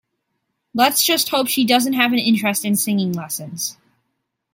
[0.73, 3.77] Let's just hope she doesn't have an interest in singing lessons.